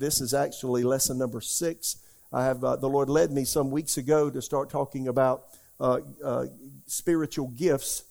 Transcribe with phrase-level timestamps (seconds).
[0.00, 1.96] uh, this is actually lesson number six.
[2.32, 5.44] I have uh, the Lord led me some weeks ago to start talking about
[5.78, 6.46] uh, uh,
[6.86, 8.04] spiritual gifts.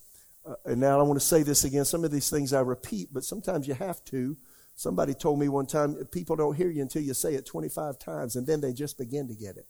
[0.46, 1.86] Uh, and now I want to say this again.
[1.86, 4.38] Some of these things I repeat, but sometimes you have to.
[4.76, 8.36] Somebody told me one time, people don't hear you until you say it 25 times,
[8.36, 9.68] and then they just begin to get it.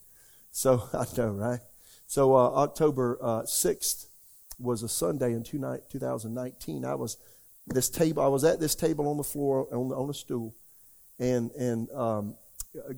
[0.51, 1.62] So I know, right?
[2.05, 4.07] So October 6th
[4.57, 6.85] was a Sunday in 2019.
[6.85, 7.17] I was
[7.67, 8.23] this table.
[8.23, 10.55] I was at this table on the floor on, on a stool,
[11.19, 12.35] and and um,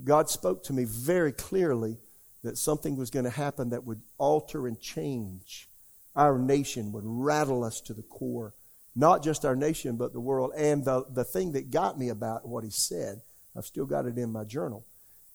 [0.03, 1.97] God spoke to me very clearly
[2.43, 5.69] that something was going to happen that would alter and change
[6.15, 8.53] our nation, would rattle us to the core.
[8.95, 10.51] Not just our nation, but the world.
[10.57, 13.21] And the, the thing that got me about what he said,
[13.55, 14.85] I've still got it in my journal.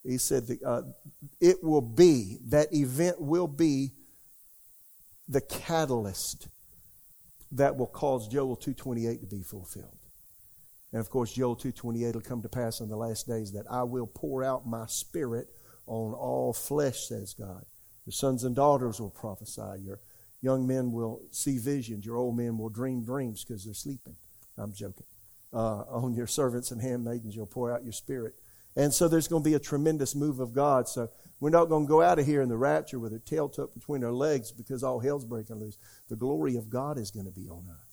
[0.04, 0.82] He said that uh,
[1.40, 3.92] it will be, that event will be
[5.28, 6.48] the catalyst
[7.52, 10.05] that will cause Joel 228 to be fulfilled.
[10.96, 13.82] And of course, Joel 2.28 will come to pass in the last days that I
[13.82, 15.46] will pour out my spirit
[15.86, 17.66] on all flesh, says God.
[18.06, 19.82] Your sons and daughters will prophesy.
[19.84, 20.00] Your
[20.40, 22.06] young men will see visions.
[22.06, 24.16] Your old men will dream dreams because they're sleeping.
[24.56, 25.04] I'm joking.
[25.52, 28.34] Uh, on your servants and handmaidens, you'll pour out your spirit.
[28.74, 30.88] And so there's going to be a tremendous move of God.
[30.88, 33.50] So we're not going to go out of here in the rapture with our tail
[33.50, 35.76] tucked between our legs because all hell's breaking loose.
[36.08, 37.85] The glory of God is going to be on us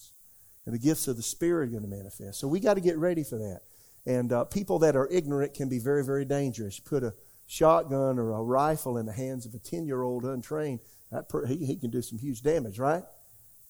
[0.66, 2.39] and the gifts of the Spirit are going to manifest.
[2.39, 3.61] So we got to get ready for that.
[4.06, 6.80] And uh, people that are ignorant can be very, very dangerous.
[6.80, 7.14] Put a
[7.47, 10.80] shotgun or a rifle in the hands of a 10 year old untrained,
[11.11, 13.03] that per- he, he can do some huge damage, right?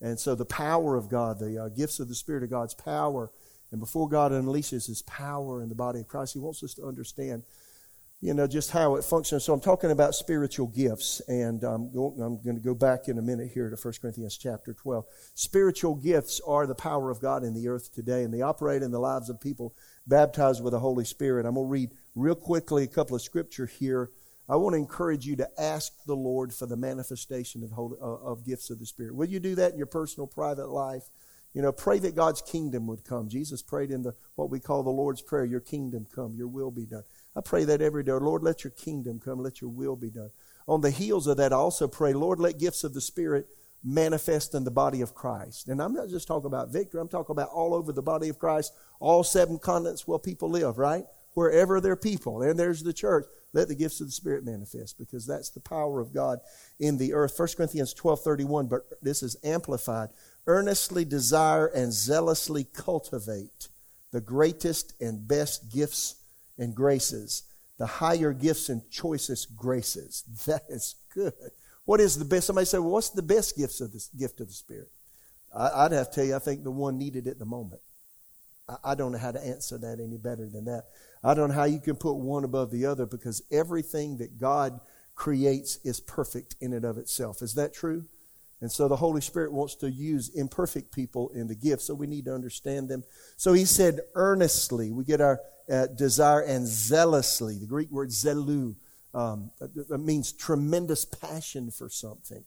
[0.01, 3.31] And so the power of God, the uh, gifts of the Spirit of God's power,
[3.71, 6.83] and before God unleashes His power in the body of Christ, He wants us to
[6.83, 7.43] understand
[8.23, 9.43] you know, just how it functions.
[9.43, 13.17] So I'm talking about spiritual gifts, and I'm going, I'm going to go back in
[13.17, 15.03] a minute here to 1 Corinthians chapter 12.
[15.33, 18.91] Spiritual gifts are the power of God in the earth today, and they operate in
[18.91, 19.75] the lives of people
[20.07, 21.45] baptized with the Holy Spirit.
[21.45, 24.09] I'm going to read real quickly a couple of scripture here.
[24.47, 28.05] I want to encourage you to ask the Lord for the manifestation of, holy, uh,
[28.05, 29.15] of gifts of the Spirit.
[29.15, 31.03] Will you do that in your personal, private life?
[31.53, 33.27] You know, pray that God's kingdom would come.
[33.29, 36.71] Jesus prayed in the what we call the Lord's Prayer, Your kingdom come, your will
[36.71, 37.03] be done.
[37.35, 38.11] I pray that every day.
[38.11, 40.31] Lord, let your kingdom come, let your will be done.
[40.67, 43.47] On the heels of that, I also pray, Lord, let gifts of the Spirit
[43.83, 45.67] manifest in the body of Christ.
[45.67, 48.39] And I'm not just talking about Victory, I'm talking about all over the body of
[48.39, 51.03] Christ, all seven continents where people live, right?
[51.33, 54.97] Wherever there are people, and there's the church, let the gifts of the Spirit manifest
[54.97, 56.39] because that's the power of God
[56.79, 57.37] in the earth.
[57.37, 60.09] 1 Corinthians 12 31, but this is amplified.
[60.47, 63.69] Earnestly desire and zealously cultivate
[64.11, 66.22] the greatest and best gifts
[66.63, 67.43] and graces,
[67.77, 70.23] the higher gifts and choicest graces.
[70.45, 71.33] That is good.
[71.85, 72.47] What is the best?
[72.47, 74.89] Somebody say, well, what's the best gifts of gift of the Spirit?
[75.55, 77.81] I, would have to tell you, I think the one needed at the moment.
[78.67, 80.85] I, I don't know how to answer that any better than that.
[81.23, 84.79] I don't know how you can put one above the other because everything that God
[85.15, 87.41] creates is perfect in and of itself.
[87.41, 88.05] Is that true?
[88.61, 92.07] And so the Holy Spirit wants to use imperfect people in the gift, so we
[92.07, 93.03] need to understand them.
[93.35, 95.41] So he said, earnestly, we get our
[95.71, 97.57] uh, desire and zealously.
[97.57, 98.75] The Greek word zeloo
[99.13, 99.51] um,
[99.89, 102.43] means tremendous passion for something.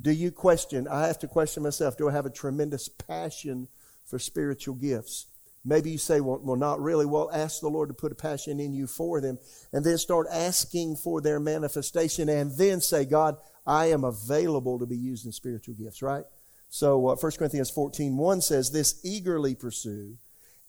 [0.00, 0.88] Do you question?
[0.88, 3.68] I have to question myself do I have a tremendous passion
[4.04, 5.26] for spiritual gifts?
[5.64, 7.06] Maybe you say, well, well, not really.
[7.06, 9.38] Well, ask the Lord to put a passion in you for them,
[9.72, 14.86] and then start asking for their manifestation, and then say, God, I am available to
[14.86, 16.24] be used in spiritual gifts, right?
[16.68, 20.16] So uh, 1 Corinthians 14, 1 says this, eagerly pursue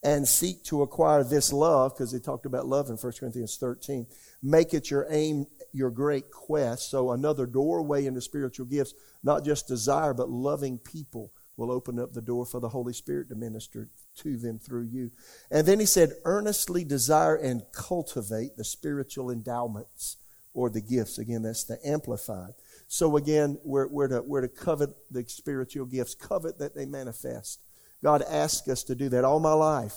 [0.03, 4.05] and seek to acquire this love, because they talked about love in 1 Corinthians 13.
[4.41, 6.89] Make it your aim, your great quest.
[6.89, 12.13] So another doorway into spiritual gifts, not just desire, but loving people will open up
[12.13, 15.11] the door for the Holy Spirit to minister to them through you.
[15.51, 20.17] And then he said, earnestly desire and cultivate the spiritual endowments
[20.53, 21.17] or the gifts.
[21.17, 22.53] Again, that's the amplified.
[22.87, 27.62] So again, we're, we're, to, we're to covet the spiritual gifts, covet that they manifest.
[28.03, 29.95] God asks us to do that all my life.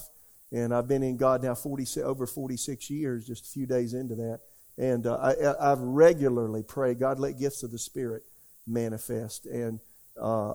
[0.52, 4.14] And I've been in God now 40, over 46 years, just a few days into
[4.14, 4.40] that.
[4.78, 5.16] And uh,
[5.60, 8.22] I, regularly prayed, God, let gifts of the Spirit
[8.66, 9.46] manifest.
[9.46, 9.80] And
[10.20, 10.54] uh,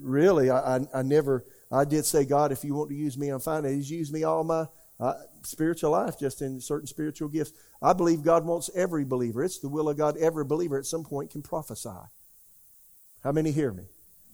[0.00, 3.28] really, I, I, I, never, I did say, God, if you want to use me,
[3.28, 3.64] I'm fine.
[3.64, 4.66] He's used me all my
[4.98, 7.52] uh, spiritual life, just in certain spiritual gifts.
[7.80, 9.44] I believe God wants every believer.
[9.44, 10.16] It's the will of God.
[10.16, 11.90] Every believer at some point can prophesy.
[13.22, 13.84] How many hear me?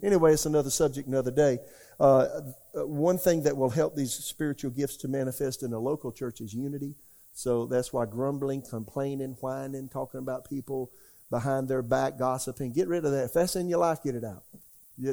[0.02, 1.58] Anyway, it's another subject, another day.
[1.98, 2.26] Uh,
[2.74, 6.52] one thing that will help these spiritual gifts to manifest in a local church is
[6.52, 6.94] unity.
[7.32, 10.90] So that's why grumbling, complaining, whining, talking about people
[11.30, 13.24] behind their back, gossiping, get rid of that.
[13.24, 14.44] If that's in your life, get it out.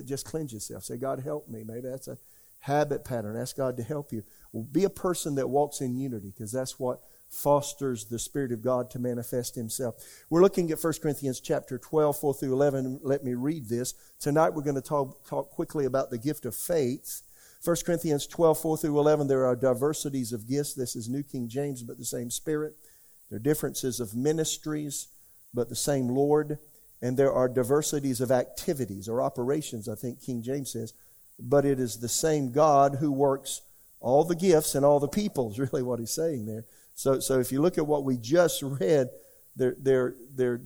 [0.05, 0.83] Just cleanse yourself.
[0.83, 1.63] Say, God, help me.
[1.65, 2.17] Maybe that's a
[2.59, 3.35] habit pattern.
[3.35, 4.23] Ask God to help you.
[4.53, 7.01] Well, be a person that walks in unity because that's what
[7.33, 9.95] fosters the Spirit of God to manifest Himself.
[10.29, 12.99] We're looking at 1 Corinthians chapter 12, 4 through 11.
[13.03, 13.95] Let me read this.
[14.19, 17.21] Tonight we're going to talk, talk quickly about the gift of faith.
[17.63, 20.73] 1 Corinthians 12, 4 through 11, there are diversities of gifts.
[20.73, 22.75] This is New King James, but the same Spirit.
[23.29, 25.07] There are differences of ministries,
[25.53, 26.59] but the same Lord.
[27.01, 30.93] And there are diversities of activities or operations, I think King James says,
[31.39, 33.61] but it is the same God who works
[33.99, 36.65] all the gifts and all the peoples, really what he's saying there.
[36.95, 39.09] So, so if you look at what we just read,
[39.55, 40.61] there, there, there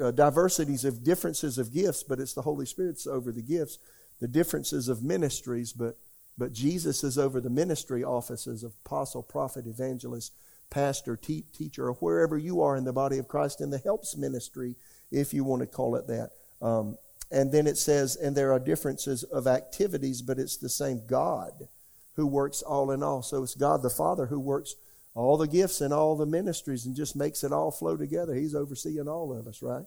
[0.00, 3.78] are uh, diversities of differences of gifts, but it's the Holy Spirit's over the gifts.
[4.20, 5.96] The differences of ministries, but,
[6.38, 10.32] but Jesus is over the ministry offices of apostle, prophet, evangelist,
[10.70, 14.16] pastor, te- teacher, or wherever you are in the body of Christ in the helps
[14.16, 14.76] ministry,
[15.10, 16.30] if you want to call it that.
[16.62, 16.96] Um,
[17.30, 21.68] and then it says, and there are differences of activities, but it's the same God
[22.14, 23.22] who works all in all.
[23.22, 24.76] So it's God the Father who works
[25.14, 28.34] all the gifts and all the ministries and just makes it all flow together.
[28.34, 29.84] He's overseeing all of us, right?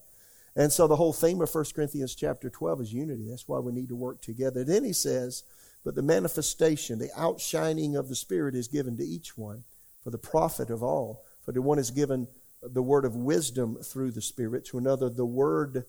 [0.56, 3.27] And so the whole theme of 1 Corinthians chapter 12 is unity.
[3.29, 4.63] That's why we need to work together.
[4.63, 5.44] Then he says,
[5.83, 9.63] but the manifestation, the outshining of the Spirit is given to each one
[10.03, 11.24] for the profit of all.
[11.44, 12.27] For to one is given
[12.62, 15.85] the word of wisdom through the Spirit, to another the word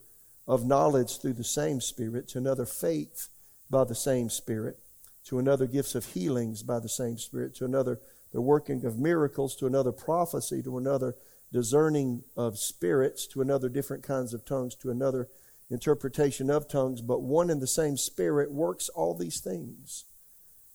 [0.47, 3.29] of knowledge through the same Spirit, to another faith
[3.69, 4.79] by the same Spirit
[5.29, 7.99] to another gifts of healings by the same Spirit, to another
[8.31, 11.15] the working of miracles, to another prophecy, to another
[11.51, 15.29] discerning of spirits, to another different kinds of tongues, to another
[15.69, 17.01] interpretation of tongues.
[17.01, 20.05] But one and the same Spirit works all these things,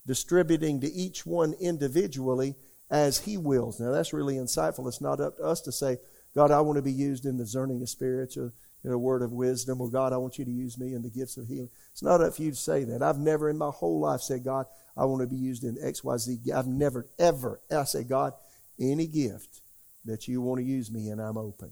[0.06, 2.56] distributing to each one individually
[2.91, 3.81] as He wills.
[3.81, 4.89] Now that's really insightful.
[4.89, 5.99] It's not up to us to say,
[6.35, 8.53] God, I want to be used in the discerning of spirits or
[8.85, 11.11] in a word of wisdom, or God, I want you to use me in the
[11.11, 11.71] gifts of healing.
[11.91, 13.03] It's not up for you to say that.
[13.03, 14.67] I've never in my whole life said, God,
[14.97, 16.39] I want to be used in X, Y, Z.
[16.55, 18.35] I've never, ever, I say, God,
[18.79, 19.63] any gift
[20.05, 21.71] that you want to use me in, I'm open.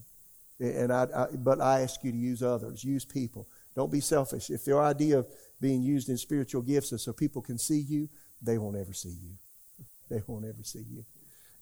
[0.59, 3.47] And I, I, but I ask you to use others, use people.
[3.75, 4.49] Don't be selfish.
[4.49, 5.27] If your idea of
[5.61, 8.09] being used in spiritual gifts is so people can see you,
[8.41, 9.35] they won't ever see you.
[10.11, 11.07] They won't ever see you.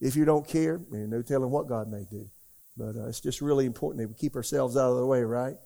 [0.00, 2.28] If you don't care, there's no telling what God may do.
[2.80, 5.56] But uh, it's just really important that we keep ourselves out of the way, right?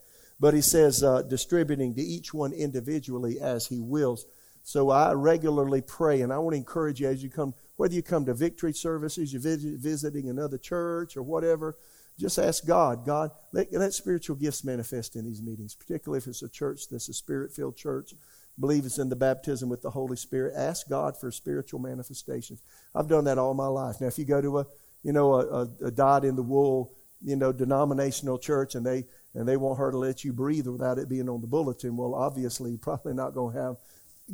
[0.41, 4.27] But he says, uh, distributing to each one individually as he wills.
[4.65, 8.03] So I regularly pray, and I want to encourage you as you come, whether you
[8.03, 11.77] come to victory services, you're visit, visiting another church or whatever,
[12.19, 16.43] just ask God, God, let, let spiritual gifts manifest in these meetings, particularly if it's
[16.43, 18.15] a church that's a spirit filled church
[18.59, 20.55] believes in the baptism with the Holy Spirit.
[20.57, 22.63] Ask God for spiritual manifestations.
[22.95, 24.01] I've done that all my life.
[24.01, 24.67] Now, if you go to a,
[25.03, 26.95] you know, a, a, a in the wool
[27.25, 29.05] you know, denominational church and they
[29.35, 31.97] and they want her to let you breathe without it being on the bulletin.
[31.97, 33.77] Well, obviously, you're probably not going to have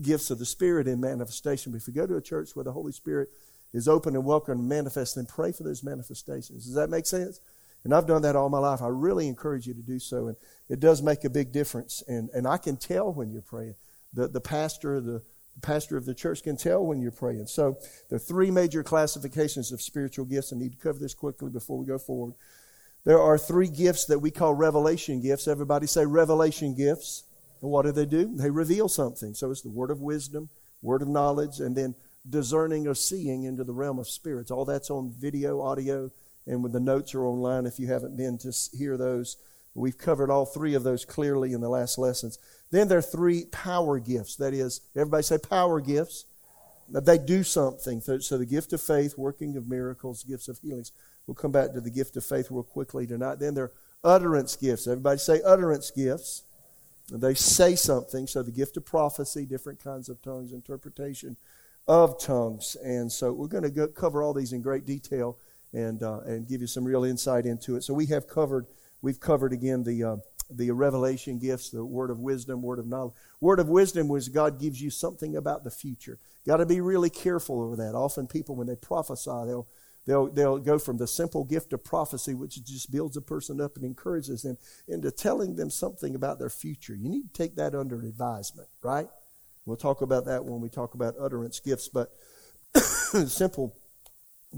[0.03, 1.73] gifts of the Spirit in manifestation.
[1.73, 3.31] But if you go to a church where the Holy Spirit
[3.73, 6.67] is open and welcome and manifest, then pray for those manifestations.
[6.67, 7.41] Does that make sense?
[7.83, 8.83] And I've done that all my life.
[8.83, 10.27] I really encourage you to do so.
[10.27, 10.37] And
[10.69, 12.03] it does make a big difference.
[12.07, 13.77] And, and I can tell when you're praying.
[14.13, 15.23] The, the pastor, the,
[15.61, 17.47] pastor of the church can tell when you're praying.
[17.47, 17.79] So
[18.09, 20.53] there are three major classifications of spiritual gifts.
[20.53, 22.35] I need to cover this quickly before we go forward.
[23.05, 25.49] There are three gifts that we call revelation gifts.
[25.49, 27.25] Everybody say revelation gifts.
[27.63, 28.37] And what do they do?
[28.37, 29.35] They reveal something.
[29.35, 30.49] So it's the word of wisdom,
[30.83, 31.95] word of knowledge, and then
[32.29, 34.51] discerning or seeing into the realm of spirits.
[34.51, 36.11] All that's on video, audio,
[36.47, 39.37] and when the notes are online if you haven't been to hear those.
[39.75, 42.39] We've covered all three of those clearly in the last lessons.
[42.71, 44.37] Then there are three power gifts.
[44.37, 46.25] That is, everybody say power gifts.
[46.89, 48.01] They do something.
[48.01, 50.91] So the gift of faith, working of miracles, gifts of healings.
[51.27, 53.39] We'll come back to the gift of faith real quickly tonight.
[53.39, 53.73] Then there are
[54.03, 54.87] utterance gifts.
[54.87, 56.43] Everybody say utterance gifts.
[57.13, 58.27] They say something.
[58.27, 61.37] So the gift of prophecy, different kinds of tongues, interpretation
[61.89, 62.77] of tongues.
[62.83, 65.39] And so we're going to cover all these in great detail
[65.73, 67.85] and uh, and give you some real insight into it.
[67.85, 68.67] So we have covered
[69.03, 70.17] we've covered again the uh,
[70.51, 73.15] the revelation gifts, the word of wisdom, word of knowledge.
[73.41, 76.19] Word of wisdom was God gives you something about the future.
[76.47, 77.95] Got to be really careful over that.
[77.95, 79.69] Often people when they prophesy, they'll
[80.07, 83.77] They'll, they'll go from the simple gift of prophecy, which just builds a person up
[83.77, 84.57] and encourages them,
[84.89, 86.95] into telling them something about their future.
[86.95, 89.09] You need to take that under advisement, right?
[89.67, 92.13] We'll talk about that when we talk about utterance gifts, but
[93.27, 93.77] simple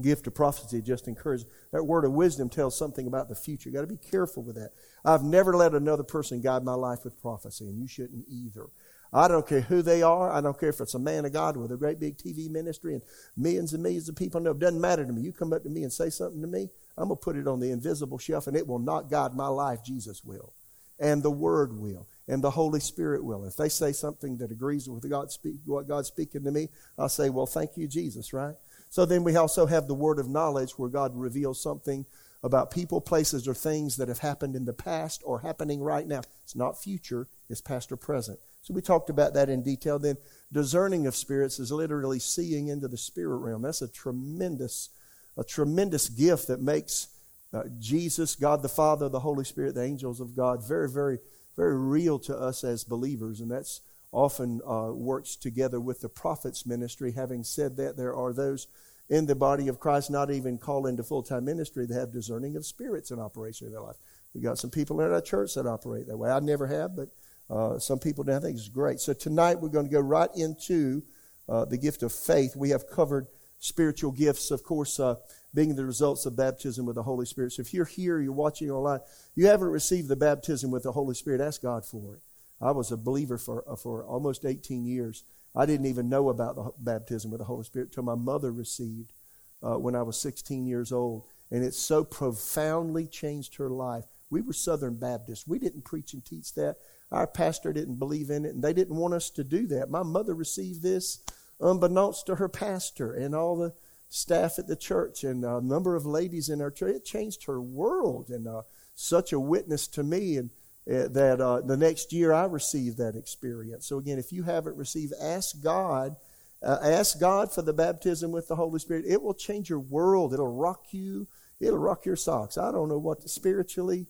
[0.01, 1.45] gift of prophecy just encourages.
[1.71, 3.69] That word of wisdom tells something about the future.
[3.69, 4.71] You've got to be careful with that.
[5.05, 8.67] I've never let another person guide my life with prophecy, and you shouldn't either.
[9.13, 10.31] I don't care who they are.
[10.31, 12.93] I don't care if it's a man of God with a great big TV ministry
[12.93, 13.03] and
[13.37, 14.51] millions and millions of people know.
[14.51, 15.21] It doesn't matter to me.
[15.21, 17.47] You come up to me and say something to me, I'm going to put it
[17.47, 19.83] on the invisible shelf and it will not guide my life.
[19.83, 20.53] Jesus will.
[20.99, 22.07] And the Word will.
[22.27, 23.43] And the Holy Spirit will.
[23.45, 27.09] If they say something that agrees with God speak, what God's speaking to me, I'll
[27.09, 28.55] say, well, thank you, Jesus, right?
[28.89, 32.05] So then we also have the word of knowledge where God reveals something
[32.43, 36.21] about people, places, or things that have happened in the past or happening right now.
[36.43, 38.39] It's not future, it's past or present.
[38.63, 39.99] So we talked about that in detail.
[39.99, 40.17] Then
[40.51, 43.61] discerning of spirits is literally seeing into the spirit realm.
[43.61, 44.89] That's a tremendous,
[45.37, 47.09] a tremendous gift that makes
[47.53, 51.19] uh, Jesus, God the Father, the Holy Spirit, the angels of God, very, very,
[51.57, 53.41] very real to us as believers.
[53.41, 53.81] And that's
[54.13, 57.11] often uh, works together with the prophet's ministry.
[57.11, 58.67] Having said that, there are those
[59.09, 62.55] in the body of Christ not even called into full time ministry that have discerning
[62.55, 63.97] of spirits in operation in their life.
[64.33, 66.31] We got some people in our church that operate that way.
[66.31, 67.09] I never have, but
[67.53, 68.33] uh, some people do.
[68.33, 68.99] I think it's great.
[68.99, 71.03] So tonight we're going to go right into
[71.47, 72.55] uh, the gift of faith.
[72.55, 73.27] We have covered
[73.59, 75.15] spiritual gifts, of course, uh,
[75.53, 77.51] being the results of baptism with the Holy Spirit.
[77.51, 79.01] So if you're here, you're watching online,
[79.35, 82.21] you haven't received the baptism with the Holy Spirit, ask God for it.
[82.59, 85.23] I was a believer for, uh, for almost 18 years.
[85.55, 89.13] I didn't even know about the baptism with the Holy Spirit until my mother received
[89.61, 91.25] uh, when I was 16 years old.
[91.51, 94.05] And it so profoundly changed her life.
[94.31, 95.45] We were Southern Baptists.
[95.47, 96.77] We didn't preach and teach that.
[97.13, 99.91] Our pastor didn't believe in it, and they didn't want us to do that.
[99.91, 101.19] My mother received this
[101.61, 103.73] unbeknownst to her pastor and all the
[104.09, 106.95] staff at the church and a number of ladies in our church.
[106.95, 108.63] It changed her world and uh,
[108.95, 110.37] such a witness to me.
[110.37, 110.49] And
[110.91, 113.85] uh, that uh, the next year I received that experience.
[113.85, 116.15] So again, if you haven't received, ask God.
[116.63, 119.05] Uh, ask God for the baptism with the Holy Spirit.
[119.07, 120.33] It will change your world.
[120.33, 121.27] It'll rock you.
[121.59, 122.57] It'll rock your socks.
[122.57, 124.07] I don't know what to, spiritually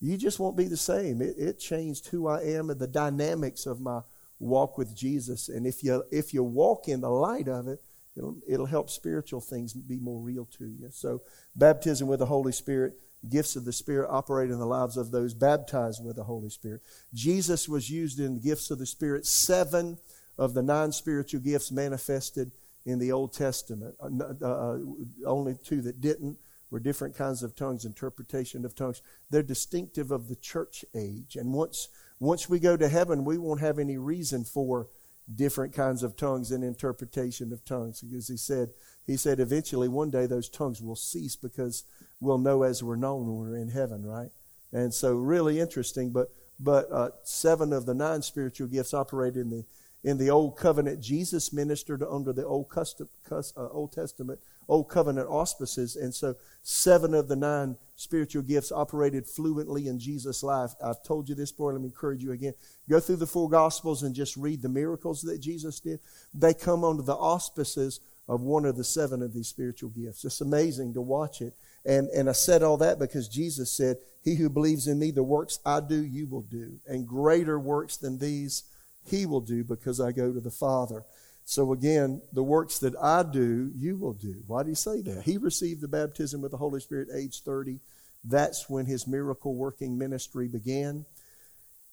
[0.00, 1.22] you just won't be the same.
[1.22, 4.00] It, it changed who I am and the dynamics of my
[4.38, 5.48] walk with Jesus.
[5.48, 7.80] And if you if you walk in the light of it,
[8.16, 10.88] it'll it'll help spiritual things be more real to you.
[10.90, 11.22] So
[11.56, 12.94] baptism with the Holy Spirit,
[13.28, 16.82] gifts of the Spirit operate in the lives of those baptized with the Holy Spirit.
[17.12, 19.26] Jesus was used in the gifts of the Spirit.
[19.26, 19.98] Seven
[20.36, 22.50] of the nine spiritual gifts manifested
[22.84, 23.94] in the Old Testament.
[24.02, 24.78] Uh, uh,
[25.26, 26.36] only two that didn't
[26.74, 29.00] were different kinds of tongues, interpretation of tongues.
[29.30, 31.36] They're distinctive of the church age.
[31.36, 31.86] And once,
[32.18, 34.88] once we go to heaven, we won't have any reason for
[35.32, 38.00] different kinds of tongues and interpretation of tongues.
[38.02, 38.70] Because he said,
[39.06, 41.84] he said eventually one day those tongues will cease because
[42.18, 44.30] we'll know as we're known when we're in heaven, right?
[44.72, 46.10] And so really interesting.
[46.10, 49.64] But but uh, seven of the nine spiritual gifts operate in the
[50.02, 51.00] in the old covenant.
[51.00, 55.96] Jesus ministered under the old custom, uh, Old Testament Old Covenant auspices.
[55.96, 60.72] And so seven of the nine spiritual gifts operated fluently in Jesus' life.
[60.82, 61.72] I've told you this before.
[61.72, 62.54] Let me encourage you again.
[62.88, 66.00] Go through the four Gospels and just read the miracles that Jesus did.
[66.32, 70.24] They come under the auspices of one of the seven of these spiritual gifts.
[70.24, 71.54] It's amazing to watch it.
[71.84, 75.22] And, and I said all that because Jesus said, He who believes in me, the
[75.22, 76.80] works I do, you will do.
[76.86, 78.64] And greater works than these
[79.06, 81.04] he will do because I go to the Father.
[81.44, 84.42] So again, the works that I do, you will do.
[84.46, 85.24] Why do you say that?
[85.24, 87.80] He received the baptism with the Holy Spirit at age 30.
[88.24, 91.04] That's when his miracle working ministry began.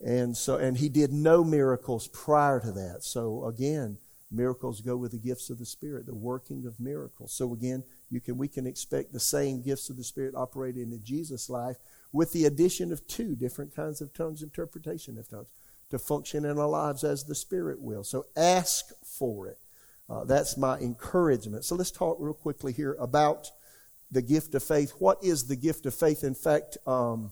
[0.04, 3.04] And so and he did no miracles prior to that.
[3.04, 3.98] So again,
[4.32, 7.34] miracles go with the gifts of the Spirit, the working of miracles.
[7.34, 11.04] So again, you can we can expect the same gifts of the Spirit operating in
[11.04, 11.78] Jesus' life
[12.14, 15.50] with the addition of two different kinds of tongues, interpretation of tongues
[15.92, 18.04] to function in our lives as the Spirit will.
[18.04, 19.60] So ask for it.
[20.10, 21.64] Uh, that's my encouragement.
[21.64, 23.50] So let's talk real quickly here about
[24.12, 24.92] the gift of faith.
[25.00, 26.24] What is the gift of faith?
[26.24, 27.32] In fact, um,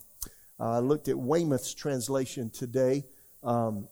[0.60, 3.06] I looked at Weymouth's translation today,
[3.44, 3.88] um,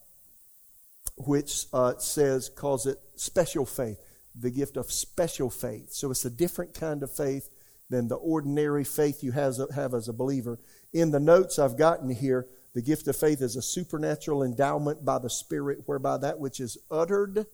[1.17, 3.99] which uh, says, calls it special faith,
[4.35, 5.91] the gift of special faith.
[5.91, 7.49] So it's a different kind of faith
[7.89, 10.59] than the ordinary faith you have, have as a believer.
[10.93, 15.19] In the notes I've gotten here, the gift of faith is a supernatural endowment by
[15.19, 17.45] the Spirit whereby that which is uttered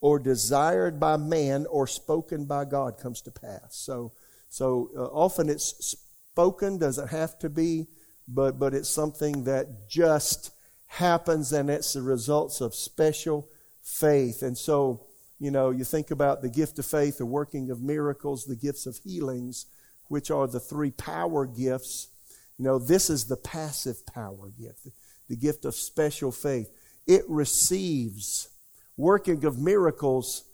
[0.00, 3.76] or desired by man or spoken by God comes to pass.
[3.76, 4.12] So,
[4.48, 5.96] so uh, often it's
[6.32, 7.86] spoken, doesn't have to be,
[8.28, 10.52] but, but it's something that just
[10.86, 13.48] happens and it's the results of special
[13.82, 14.42] faith.
[14.42, 15.06] And so,
[15.38, 18.86] you know, you think about the gift of faith, the working of miracles, the gifts
[18.86, 19.66] of healings,
[20.08, 22.08] which are the three power gifts
[22.58, 24.88] you know, this is the passive power gift,
[25.28, 26.70] the gift of special faith.
[27.06, 28.48] It receives,
[28.96, 30.44] working of miracles,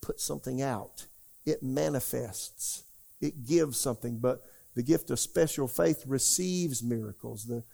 [0.00, 1.06] put something out.
[1.46, 2.84] It manifests.
[3.20, 4.18] It gives something.
[4.18, 4.42] But
[4.74, 7.44] the gift of special faith receives miracles.
[7.46, 7.64] The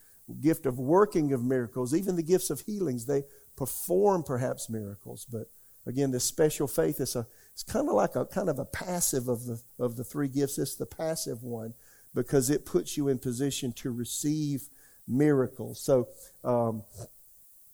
[0.41, 3.25] gift of working of miracles, even the gifts of healings, they
[3.57, 5.27] perform perhaps miracles.
[5.31, 5.51] But
[5.85, 9.29] again, this special faith is a it's kind of like a kind of a passive
[9.29, 10.59] of the of the three gifts.
[10.59, 11.75] It's the passive one
[12.15, 14.69] because it puts you in position to receive
[15.07, 15.81] miracles.
[15.81, 16.09] So,
[16.43, 16.83] um,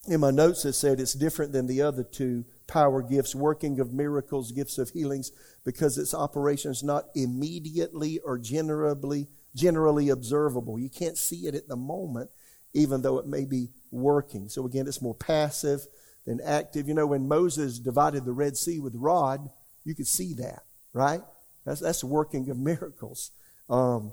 [0.09, 3.93] in my notes it said it's different than the other two power gifts, working of
[3.93, 5.33] miracles, gifts of healings,
[5.65, 10.79] because its operation is not immediately or generally generally observable.
[10.79, 12.31] You can't see it at the moment,
[12.73, 14.49] even though it may be working.
[14.49, 15.87] So again, it's more passive
[16.25, 16.87] than active.
[16.87, 19.51] You know, when Moses divided the Red Sea with rod,
[19.85, 21.23] you could see that, right?
[21.65, 23.33] That's that's working of miracles.
[23.71, 24.13] Um,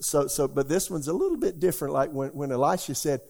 [0.00, 1.94] so so, but this one's a little bit different.
[1.94, 3.20] Like when when Elisha said,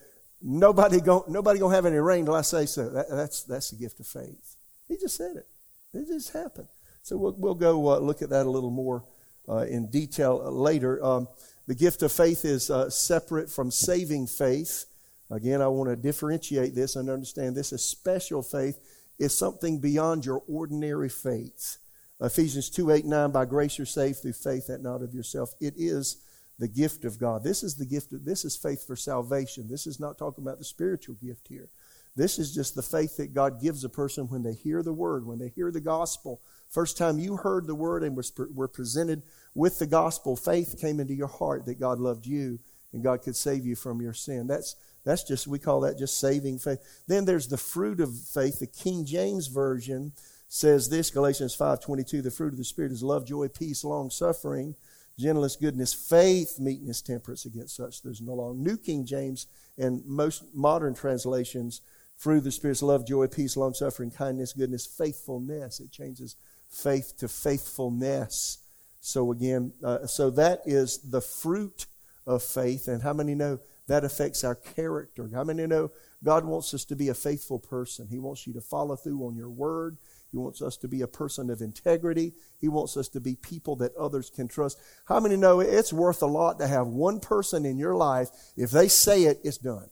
[0.41, 3.77] "Nobody go nobody gonna have any rain till I say so." That, that's that's the
[3.77, 4.57] gift of faith.
[4.89, 5.47] He just said it.
[5.95, 6.69] It just happened.
[7.03, 9.05] So we'll we'll go uh, look at that a little more
[9.49, 11.03] uh, in detail later.
[11.05, 11.29] Um,
[11.67, 14.87] the gift of faith is uh, separate from saving faith.
[15.31, 18.79] Again, I want to differentiate this and understand this is special faith
[19.19, 21.79] is something beyond your ordinary faith.
[22.23, 25.55] Ephesians 2 8 9, by grace you're saved through faith, that not of yourself.
[25.61, 26.23] It is
[26.59, 27.43] the gift of God.
[27.43, 29.69] This is the gift, of, this is faith for salvation.
[29.69, 31.69] This is not talking about the spiritual gift here.
[32.15, 35.27] This is just the faith that God gives a person when they hear the word,
[35.27, 36.43] when they hear the gospel.
[36.69, 38.17] First time you heard the word and
[38.55, 39.23] were presented
[39.55, 42.59] with the gospel, faith came into your heart that God loved you
[42.93, 44.47] and God could save you from your sin.
[44.47, 47.03] That's that's just we call that just saving faith.
[47.09, 48.61] Then there's the fruit of faith.
[48.61, 50.13] The King James version
[50.55, 54.77] says this, Galatians 5:22, the fruit of the spirit is love, joy, peace, long suffering,
[55.19, 57.47] gentleness, goodness, faith, meekness, temperance.
[57.47, 58.53] Against such there's no law.
[58.53, 59.47] New King James
[59.79, 61.81] and most modern translations,
[62.19, 65.81] fruit of the spirit is love, joy, peace, long suffering, kindness, goodness, faithfulness.
[65.81, 66.37] It changes
[66.69, 68.59] faith to faithfulness.
[69.01, 71.87] So again, uh, so that is the fruit
[72.27, 72.89] of faith.
[72.89, 75.31] And how many know that affects our character?
[75.33, 78.09] How many know God wants us to be a faithful person?
[78.09, 79.97] He wants you to follow through on your word.
[80.33, 82.33] He wants us to be a person of integrity.
[82.59, 84.79] He wants us to be people that others can trust.
[85.05, 88.71] How many know it's worth a lot to have one person in your life, if
[88.71, 89.91] they say it, it's done.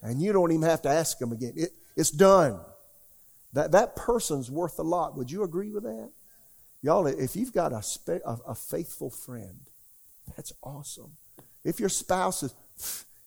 [0.00, 1.52] And you don't even have to ask them again.
[1.54, 2.60] It, it's done.
[3.52, 5.16] That, that person's worth a lot.
[5.16, 6.10] Would you agree with that?
[6.80, 9.60] Y'all, if you've got a, spe- a, a faithful friend,
[10.34, 11.16] that's awesome.
[11.64, 12.54] If your spouse is,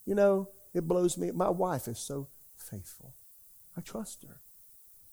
[0.05, 1.29] you know, it blows me.
[1.31, 3.13] My wife is so faithful.
[3.77, 4.39] I trust her.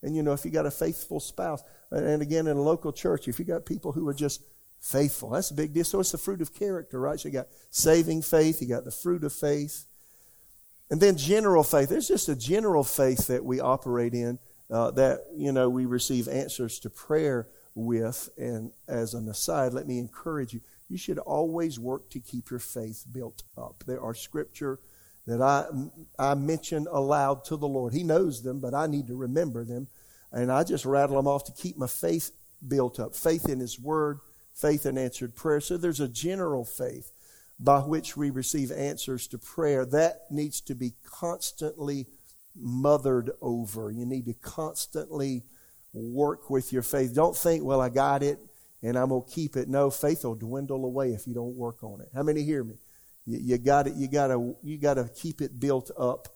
[0.03, 3.29] And you know, if you got a faithful spouse, and again in a local church,
[3.29, 4.43] if you got people who are just
[4.81, 5.85] faithful, that's a big deal.
[5.85, 7.19] So it's the fruit of character, right?
[7.19, 9.87] So you got saving faith, you got the fruit of faith.
[10.91, 11.89] And then general faith.
[11.89, 14.39] There's just a general faith that we operate in
[14.71, 18.31] uh, that, you know, we receive answers to prayer with.
[18.39, 22.61] And as an aside, let me encourage you you should always work to keep your
[22.61, 23.85] faith built up.
[23.87, 24.81] There are scripture
[25.29, 25.67] that I,
[26.19, 27.93] I mention aloud to the Lord.
[27.93, 29.89] He knows them, but I need to remember them.
[30.33, 32.33] And I just rattle them off to keep my faith
[32.67, 34.21] built up faith in His Word,
[34.55, 35.61] faith in answered prayer.
[35.61, 37.13] So there's a general faith
[37.61, 39.85] by which we receive answers to prayer.
[39.85, 42.07] That needs to be constantly
[42.57, 43.91] mothered over.
[43.91, 45.45] You need to constantly
[45.93, 47.15] work with your faith.
[47.15, 48.39] Don't think, well, I got it
[48.83, 49.69] and I'm going to keep it.
[49.69, 52.09] No, faith will dwindle away if you don't work on it.
[52.15, 52.77] How many hear me?
[53.29, 53.95] You, got it.
[53.95, 54.57] You got to.
[54.63, 56.29] You got to keep it built up.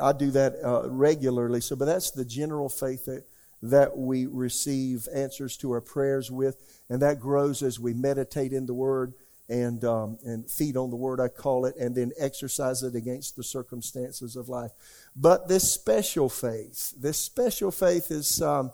[0.00, 1.60] I do that uh, regularly.
[1.60, 3.24] So, but that's the general faith that
[3.64, 6.56] that we receive answers to our prayers with,
[6.88, 9.12] and that grows as we meditate in the Word
[9.48, 11.20] and um, and feed on the Word.
[11.20, 14.70] I call it, and then exercise it against the circumstances of life.
[15.14, 18.40] But this special faith, this special faith is.
[18.40, 18.72] Um,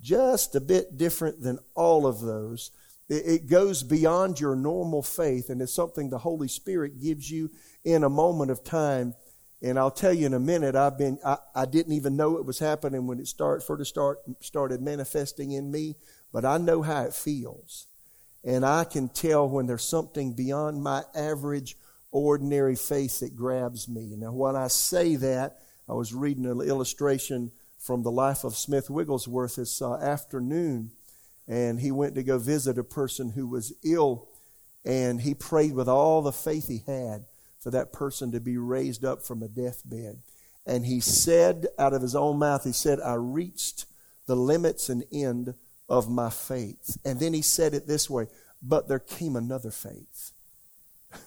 [0.00, 2.70] just a bit different than all of those.
[3.08, 7.50] It goes beyond your normal faith, and it's something the Holy Spirit gives you
[7.84, 9.14] in a moment of time.
[9.62, 12.44] And I'll tell you in a minute, I've been, I, I didn't even know it
[12.44, 15.96] was happening when it start, first start, started manifesting in me,
[16.32, 17.86] but I know how it feels.
[18.44, 21.76] And I can tell when there's something beyond my average,
[22.12, 24.14] ordinary faith that grabs me.
[24.16, 28.90] Now, when I say that, I was reading an illustration from the life of Smith
[28.90, 30.92] Wigglesworth this uh, afternoon.
[31.48, 34.28] And he went to go visit a person who was ill.
[34.84, 37.24] And he prayed with all the faith he had
[37.58, 40.20] for that person to be raised up from a deathbed.
[40.66, 43.86] And he said out of his own mouth, he said, I reached
[44.26, 45.54] the limits and end
[45.88, 46.98] of my faith.
[47.04, 48.26] And then he said it this way,
[48.62, 50.32] but there came another faith.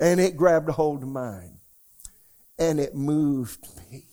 [0.00, 1.58] and it grabbed a hold of mine.
[2.58, 4.06] And it moved me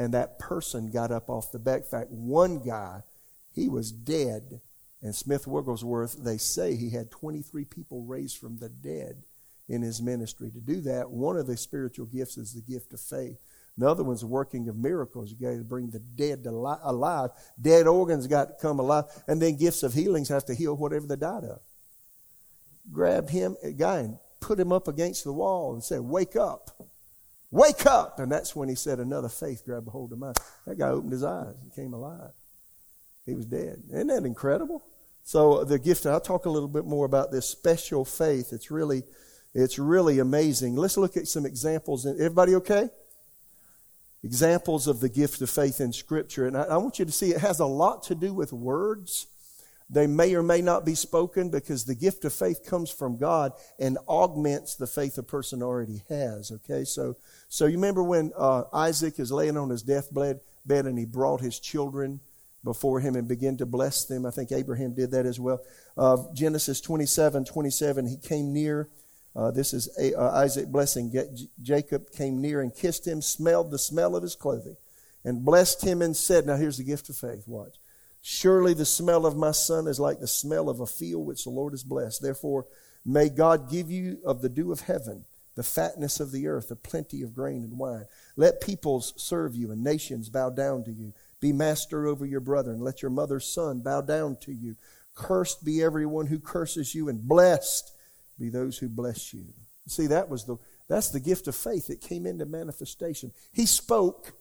[0.00, 1.58] and that person got up off the.
[1.58, 3.02] In fact, one guy,
[3.52, 4.60] he was dead.
[5.02, 9.22] And Smith Wigglesworth, they say he had 23 people raised from the dead
[9.68, 10.50] in his ministry.
[10.50, 13.38] To do that, one of the spiritual gifts is the gift of faith.
[13.78, 15.30] Another one's the working of miracles.
[15.30, 17.30] You got to bring the dead to li- alive.
[17.58, 19.04] Dead organs got to come alive.
[19.26, 21.60] And then gifts of healings have to heal whatever they died of.
[22.92, 26.70] Grab him, a guy, and put him up against the wall and say, Wake up.
[27.52, 28.18] Wake up!
[28.18, 30.34] And that's when he said, Another faith grabbed a hold of mine.
[30.66, 32.32] That guy opened his eyes and came alive.
[33.26, 33.82] He was dead.
[33.90, 34.84] Isn't that incredible?
[35.22, 38.52] So the gift, I'll talk a little bit more about this special faith.
[38.52, 39.04] It's really,
[39.54, 40.76] it's really amazing.
[40.76, 42.06] Let's look at some examples.
[42.06, 42.88] Everybody okay?
[44.22, 46.46] Examples of the gift of faith in Scripture.
[46.46, 49.26] And I, I want you to see it has a lot to do with words.
[49.88, 53.52] They may or may not be spoken because the gift of faith comes from God
[53.78, 56.52] and augments the faith a person already has.
[56.52, 57.16] Okay, so
[57.48, 61.40] so you remember when uh, Isaac is laying on his deathbed bed and he brought
[61.40, 62.20] his children
[62.64, 64.26] before him and begin to bless them.
[64.26, 65.60] I think Abraham did that as well.
[65.96, 68.88] Uh, Genesis 27, 27, he came near.
[69.34, 71.10] Uh, this is a, uh, Isaac blessing.
[71.12, 74.76] J- Jacob came near and kissed him, smelled the smell of his clothing,
[75.24, 77.44] and blessed him and said, Now here's the gift of faith.
[77.46, 77.76] Watch.
[78.22, 81.50] Surely the smell of my son is like the smell of a field which the
[81.50, 82.20] Lord has blessed.
[82.20, 82.66] Therefore,
[83.04, 86.76] may God give you of the dew of heaven, the fatness of the earth, the
[86.76, 88.04] plenty of grain and wine.
[88.36, 91.14] Let peoples serve you and nations bow down to you.
[91.40, 92.80] Be master over your brethren.
[92.80, 94.76] Let your mother's son bow down to you.
[95.14, 97.92] Cursed be everyone who curses you, and blessed
[98.38, 99.44] be those who bless you.
[99.86, 100.56] See, that was the
[100.88, 103.32] that's the gift of faith that came into manifestation.
[103.52, 104.32] He spoke,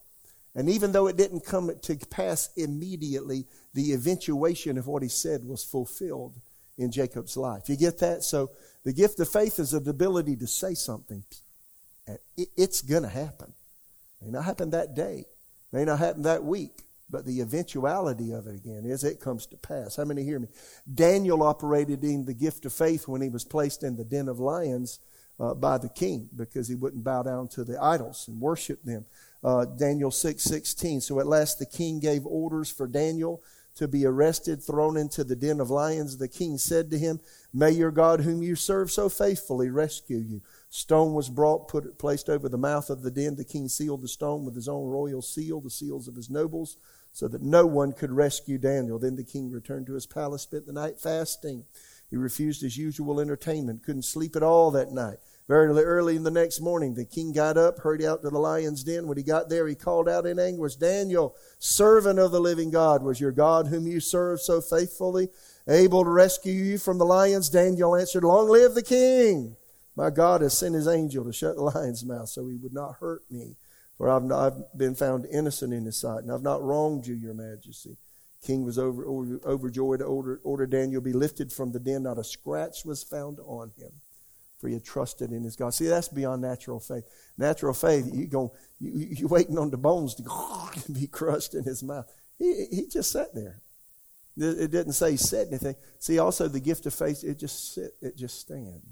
[0.56, 5.44] and even though it didn't come to pass immediately, the eventuation of what he said
[5.46, 6.40] was fulfilled
[6.78, 7.70] in Jacob's life.
[7.70, 8.24] You get that?
[8.24, 8.50] So
[8.84, 11.24] the gift of faith is the ability to say something.
[12.08, 13.54] And It's going to happen.
[14.22, 15.26] May not happen that day.
[15.72, 16.82] May not happen that week.
[17.10, 19.96] But the eventuality of it again is it comes to pass.
[19.96, 20.48] How many hear me?
[20.92, 24.40] Daniel operated in the gift of faith when he was placed in the den of
[24.40, 25.00] lions
[25.40, 29.06] uh, by the king because he wouldn't bow down to the idols and worship them.
[29.44, 31.02] Uh, Daniel 6 16.
[31.02, 33.42] So at last the king gave orders for Daniel
[33.76, 36.18] to be arrested, thrown into the den of lions.
[36.18, 37.22] The king said to him,
[37.54, 40.42] May your God, whom you serve so faithfully, rescue you.
[40.70, 43.36] Stone was brought, put placed over the mouth of the den.
[43.36, 46.78] The king sealed the stone with his own royal seal, the seals of his nobles
[47.12, 49.00] so that no one could rescue Daniel.
[49.00, 51.66] Then the king returned to his palace, spent the night fasting.
[52.10, 55.18] He refused his usual entertainment, couldn't sleep at all that night.
[55.48, 58.84] Very early in the next morning, the king got up, hurried out to the lion's
[58.84, 59.08] den.
[59.08, 63.02] When he got there, he called out in anguish, Daniel, servant of the living God,
[63.02, 65.30] was your God whom you served so faithfully
[65.68, 67.50] able to rescue you from the lions?
[67.50, 69.56] Daniel answered, Long live the king!
[69.96, 72.98] My God has sent his angel to shut the lion's mouth so he would not
[73.00, 73.56] hurt me.
[74.00, 77.16] For I've, not, I've been found innocent in his sight, and I've not wronged you,
[77.16, 77.98] your majesty.
[78.42, 82.04] King was over, over, overjoyed, ordered, order Daniel be lifted from the den.
[82.04, 83.92] Not a scratch was found on him,
[84.58, 85.74] for he had trusted in his God.
[85.74, 87.04] See, that's beyond natural faith.
[87.38, 91.84] Natural faith, you go, you, you waiting on the bones to be crushed in his
[91.84, 92.10] mouth.
[92.38, 93.60] He, he just sat there.
[94.38, 95.76] It didn't say he said anything.
[96.00, 98.86] See, also the gift of faith, it just sit, it just stands.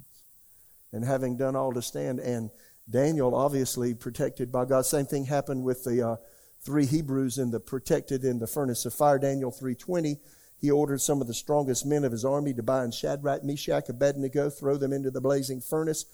[0.91, 2.50] And having done all to stand and
[2.89, 4.86] Daniel, obviously protected by God.
[4.86, 6.15] Same thing happened with the uh,
[6.62, 9.19] three Hebrews in the protected in the furnace of fire.
[9.19, 10.19] Daniel 3:20.
[10.60, 14.50] He ordered some of the strongest men of his army to bind Shadrach, Meshach, Abednego,
[14.50, 16.06] throw them into the blazing furnace.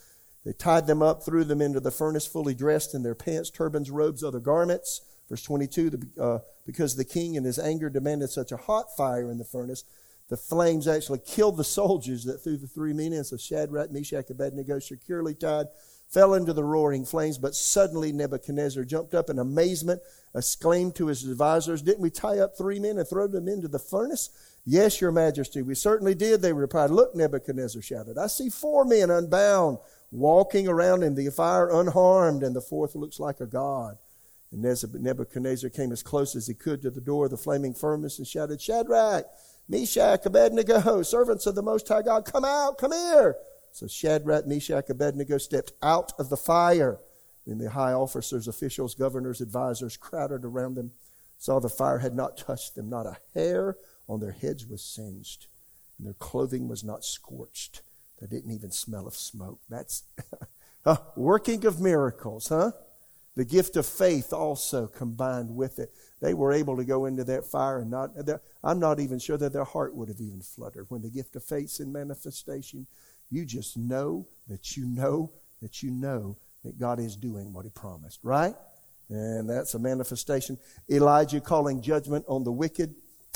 [0.44, 3.90] They tied them up, threw them into the furnace, fully dressed in their pants, turbans,
[3.90, 5.02] robes, other garments.
[5.30, 9.32] Verse 22, the, uh, because the king in his anger demanded such a hot fire
[9.32, 9.86] in the furnace,
[10.30, 13.24] the flames actually killed the soldiers that threw the three men in.
[13.24, 15.68] So Shadrach, Meshach, Abednego, securely tied,
[16.14, 17.38] fell into the roaring flames.
[17.38, 20.02] But suddenly Nebuchadnezzar jumped up in amazement,
[20.36, 23.80] exclaimed to his advisors, Didn't we tie up three men and throw them into the
[23.80, 24.30] furnace?
[24.66, 26.92] Yes, your majesty, we certainly did, they replied.
[26.92, 29.80] Look, Nebuchadnezzar shouted, I see four men unbound,
[30.12, 33.98] walking around in the fire unharmed, and the fourth looks like a god.
[34.52, 38.20] And Nebuchadnezzar came as close as he could to the door of the flaming furnace
[38.20, 39.26] and shouted, Shadrach,
[39.68, 43.36] Meshach, Abednego, servants of the Most High God, come out, come here.
[43.74, 47.00] So Shadrach, Meshach, Abednego stepped out of the fire.
[47.46, 50.92] Then the high officers, officials, governors, advisors crowded around them,
[51.40, 52.88] saw the fire had not touched them.
[52.90, 53.76] Not a hair
[54.08, 55.48] on their heads was singed,
[55.98, 57.82] and their clothing was not scorched.
[58.22, 59.60] They didn't even smell of smoke.
[59.68, 60.04] That's
[60.86, 62.72] a working of miracles, huh?
[63.36, 65.92] The gift of faith also combined with it.
[66.22, 68.12] They were able to go into that fire and not,
[68.64, 70.86] I'm not even sure that their heart would have even fluttered.
[70.90, 72.86] When the gift of faith's in manifestation,
[73.34, 77.72] you just know that you know that you know that God is doing what He
[77.72, 78.54] promised, right?
[79.10, 80.58] And that's a manifestation.
[80.90, 82.96] Elijah calling judgment on the wicked.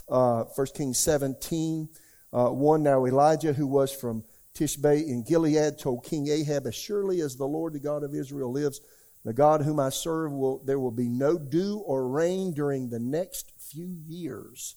[0.09, 1.89] Uh, 1 Kings 17,
[2.31, 2.83] uh, 1.
[2.83, 4.23] Now Elijah, who was from
[4.55, 8.51] Tishbe in Gilead, told King Ahab, As surely as the Lord, the God of Israel,
[8.51, 8.79] lives,
[9.25, 12.99] the God whom I serve, will, there will be no dew or rain during the
[12.99, 14.75] next few years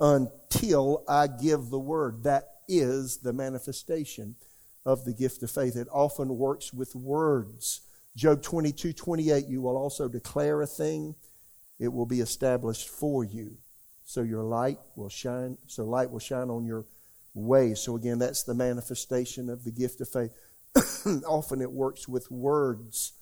[0.00, 2.22] until I give the word.
[2.22, 4.36] That is the manifestation
[4.84, 5.76] of the gift of faith.
[5.76, 7.82] It often works with words.
[8.16, 11.14] Job 22, 28, you will also declare a thing,
[11.78, 13.56] it will be established for you.
[14.04, 16.86] So your light will shine, so light will shine on your
[17.32, 17.74] way.
[17.74, 20.32] So again, that's the manifestation of the gift of faith.
[21.26, 23.12] Often it works with words.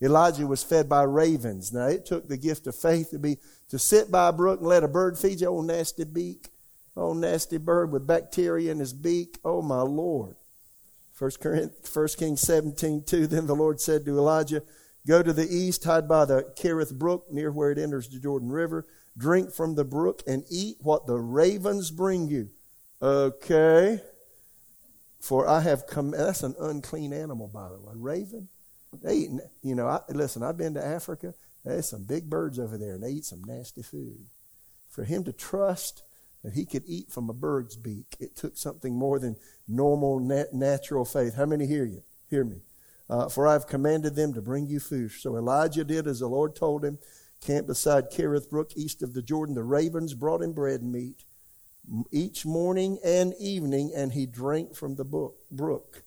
[0.00, 1.72] Elijah was fed by ravens.
[1.72, 4.68] Now it took the gift of faith to be to sit by a brook and
[4.68, 5.48] let a bird feed you.
[5.48, 6.50] Oh, nasty beak.
[6.96, 9.38] Oh, nasty bird with bacteria in his beak.
[9.44, 10.36] Oh, my Lord.
[11.18, 11.30] 1
[12.18, 13.26] Kings 17, 2.
[13.26, 14.62] Then the Lord said to Elijah,
[15.06, 18.50] Go to the east, hide by the Kerith brook, near where it enters the Jordan
[18.50, 18.86] River.
[19.16, 22.50] Drink from the brook and eat what the ravens bring you.
[23.00, 24.00] Okay.
[25.20, 26.10] For I have come.
[26.10, 27.94] That's an unclean animal, by the way.
[27.94, 28.48] Raven.
[29.02, 29.30] They eat,
[29.62, 31.34] you know, I, listen, I've been to Africa.
[31.64, 34.26] There's some big birds over there, and they eat some nasty food.
[34.88, 36.02] For him to trust
[36.46, 39.34] that he could eat from a bird's beak, it took something more than
[39.66, 41.34] normal, nat- natural faith.
[41.34, 42.04] How many hear you?
[42.30, 42.62] Hear me.
[43.10, 45.10] Uh, for I've commanded them to bring you food.
[45.10, 46.98] So Elijah did as the Lord told him.
[47.40, 49.56] Camped beside Kerith Brook, east of the Jordan.
[49.56, 51.24] The ravens brought him bread and meat
[52.12, 56.04] each morning and evening, and he drank from the brook.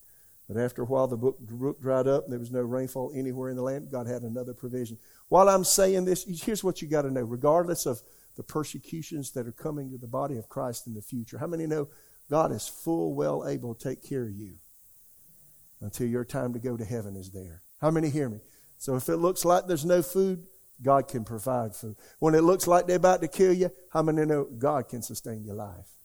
[0.48, 3.56] But after a while, the brook dried up, and there was no rainfall anywhere in
[3.56, 3.90] the land.
[3.92, 4.96] God had another provision.
[5.28, 7.24] While I'm saying this, here's what you got to know.
[7.24, 8.00] Regardless of
[8.36, 11.66] the persecutions that are coming to the body of Christ in the future, how many
[11.66, 11.88] know
[12.30, 14.54] God is full well able to take care of you
[15.80, 17.62] until your time to go to heaven is there?
[17.80, 18.40] How many hear me?
[18.78, 20.46] So if it looks like there's no food,
[20.82, 21.96] God can provide food.
[22.18, 25.44] When it looks like they're about to kill you, how many know God can sustain
[25.44, 25.96] your life?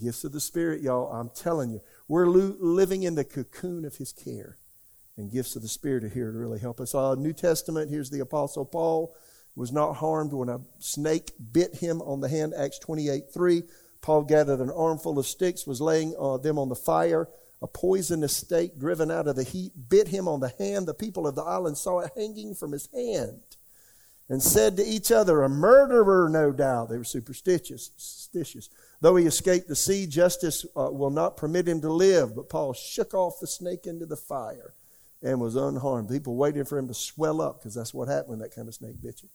[0.00, 3.96] Gifts of the Spirit, y'all, I'm telling you, we're lo- living in the cocoon of
[3.96, 4.58] His care.
[5.16, 6.94] And gifts of the Spirit are here to really help us.
[6.94, 9.14] Uh, New Testament, here's the Apostle Paul,
[9.54, 13.62] was not harmed when a snake bit him on the hand, Acts 28 3.
[14.00, 17.28] Paul gathered an armful of sticks, was laying uh, them on the fire.
[17.62, 20.86] A poisonous snake driven out of the heat bit him on the hand.
[20.86, 23.42] The people of the island saw it hanging from his hand
[24.30, 26.88] and said to each other, A murderer, no doubt.
[26.88, 27.90] They were superstitious.
[27.98, 28.70] superstitious.
[29.02, 32.34] Though he escaped the sea, justice uh, will not permit him to live.
[32.34, 34.74] But Paul shook off the snake into the fire
[35.22, 36.08] and was unharmed.
[36.08, 38.74] People waited for him to swell up because that's what happened when that kind of
[38.74, 39.28] snake bit you,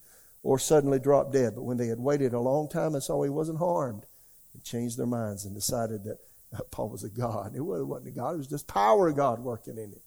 [0.43, 1.53] or suddenly drop dead.
[1.55, 4.05] But when they had waited a long time and saw he wasn't harmed,
[4.53, 6.17] they changed their minds and decided that
[6.55, 7.53] uh, Paul was a God.
[7.55, 10.01] It wasn't a God, it was just power of God working in him.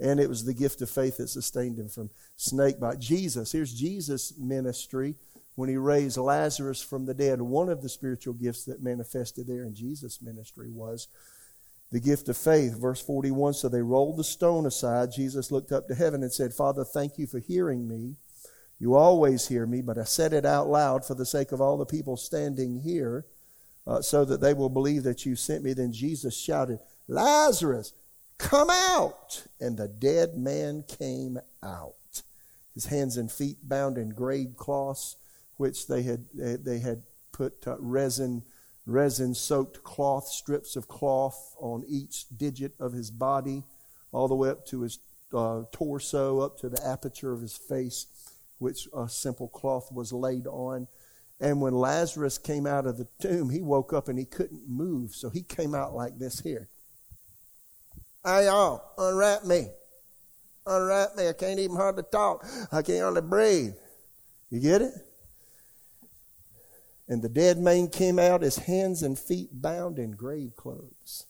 [0.00, 2.98] And it was the gift of faith that sustained him from snake bite.
[2.98, 5.14] Jesus, here's Jesus' ministry
[5.54, 7.40] when he raised Lazarus from the dead.
[7.40, 11.06] One of the spiritual gifts that manifested there in Jesus' ministry was
[11.94, 12.76] the gift of faith.
[12.76, 15.12] Verse 41 So they rolled the stone aside.
[15.12, 18.16] Jesus looked up to heaven and said, Father, thank you for hearing me.
[18.80, 21.78] You always hear me, but I said it out loud for the sake of all
[21.78, 23.26] the people standing here,
[23.86, 25.72] uh, so that they will believe that you sent me.
[25.72, 27.92] Then Jesus shouted, Lazarus,
[28.38, 29.46] Come out!
[29.60, 32.22] And the dead man came out.
[32.74, 35.14] His hands and feet bound in grave cloths,
[35.58, 38.42] which they had, they had put uh, resin,
[38.86, 43.64] resin soaked cloth, strips of cloth on each digit of his body,
[44.12, 44.98] all the way up to his
[45.34, 48.06] uh, torso, up to the aperture of his face,
[48.58, 50.86] which a simple cloth was laid on.
[51.40, 55.14] And when Lazarus came out of the tomb, he woke up and he couldn't move.
[55.14, 56.68] So he came out like this here.
[58.24, 59.68] Hey, y'all, unwrap me.
[60.66, 61.28] Unwrap me.
[61.28, 62.46] I can't even hardly talk.
[62.72, 63.74] I can't hardly breathe.
[64.50, 64.94] You get it?
[67.08, 71.26] And the dead man came out, his hands and feet bound in grave clothes,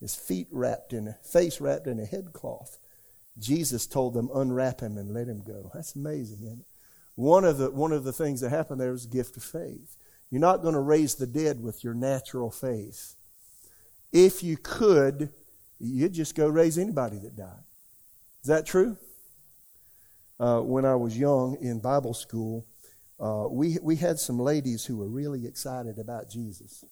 [0.00, 2.78] his feet wrapped in a face wrapped in a headcloth.
[3.38, 5.70] Jesus told them, unwrap him and let him go.
[5.74, 6.66] That's amazing, isn't it?
[7.14, 9.96] One of the, one of the things that happened there was a gift of faith.
[10.30, 13.16] You're not going to raise the dead with your natural faith.
[14.12, 15.30] If you could,
[15.78, 17.64] you'd just go raise anybody that died.
[18.42, 18.96] Is that true?
[20.40, 22.66] Uh, when I was young in Bible school,
[23.20, 26.84] uh, we, we had some ladies who were really excited about Jesus.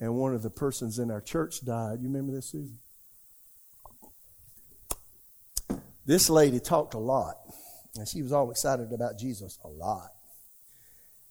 [0.00, 1.98] And one of the persons in our church died.
[2.00, 2.78] You remember this, Susan?
[6.04, 7.36] This lady talked a lot,
[7.96, 10.10] and she was all excited about Jesus a lot.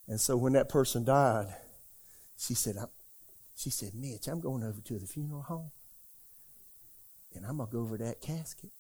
[0.07, 1.47] And so when that person died,
[2.37, 2.75] she said,
[3.55, 5.71] she said, Mitch, I'm going over to the funeral home
[7.35, 8.71] and I'm going to go over to that casket.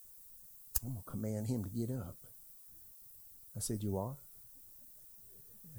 [0.83, 2.15] I'm going to command him to get up.
[3.55, 4.15] I said, You are?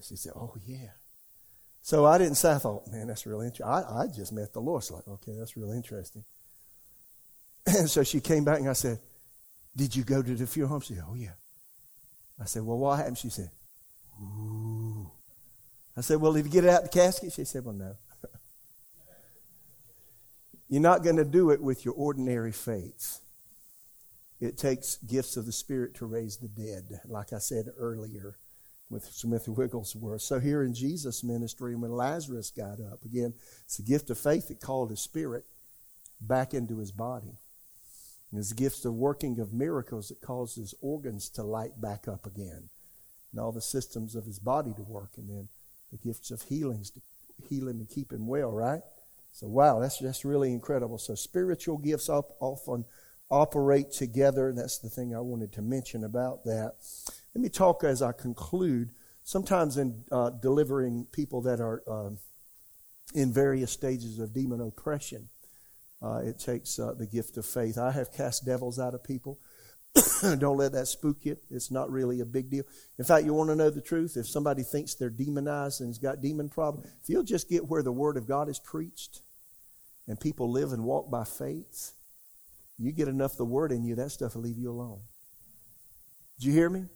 [0.03, 0.91] She said, Oh, yeah.
[1.81, 3.67] So I didn't say, I thought, man, that's really interesting.
[3.67, 4.85] I, I just met the Lord.
[4.85, 6.25] So like, okay, that's really interesting.
[7.65, 8.99] And so she came back and I said,
[9.77, 10.81] Did you go to the funeral home?
[10.81, 11.35] She said, Oh, yeah.
[12.41, 13.19] I said, Well, what happened?
[13.19, 13.51] She said,
[14.21, 15.11] Ooh.
[15.97, 17.33] I said, Well, did you get it out the casket?
[17.33, 17.95] She said, Well, no.
[20.69, 23.21] You're not going to do it with your ordinary faith.
[24.41, 28.39] it takes gifts of the Spirit to raise the dead, like I said earlier
[28.93, 30.21] with Smith Wigglesworth.
[30.21, 33.33] So here in Jesus' ministry, when Lazarus got up, again,
[33.65, 35.45] it's the gift of faith that called his spirit
[36.21, 37.39] back into his body.
[38.31, 42.27] And the gifts of working of miracles that caused his organs to light back up
[42.27, 42.69] again.
[43.33, 45.13] And all the systems of his body to work.
[45.17, 45.49] And then
[45.91, 47.01] the gifts of healings to
[47.49, 48.83] heal him and keep him well, right?
[49.33, 50.99] So wow, that's just really incredible.
[50.99, 52.85] So spiritual gifts often
[53.31, 54.53] operate together.
[54.55, 56.75] That's the thing I wanted to mention about that.
[57.35, 58.91] Let me talk as I conclude.
[59.23, 62.11] Sometimes in uh, delivering people that are uh,
[63.15, 65.29] in various stages of demon oppression,
[66.03, 67.79] uh, it takes uh, the gift of faith.
[67.79, 69.39] I have cast devils out of people.
[70.23, 71.37] Don't let that spook you.
[71.51, 72.65] It's not really a big deal.
[72.99, 74.17] In fact, you want to know the truth?
[74.17, 77.83] If somebody thinks they're demonized and has got demon problem, if you'll just get where
[77.83, 79.21] the Word of God is preached
[80.09, 81.93] and people live and walk by faith,
[82.79, 85.01] you get enough of the Word in you, that stuff will leave you alone.
[86.39, 86.87] Did you hear me?